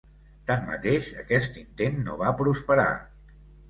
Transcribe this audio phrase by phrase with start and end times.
[0.51, 2.93] Tanmateix aquest intent no va prosperar.